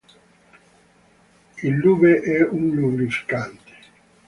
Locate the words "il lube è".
1.61-2.41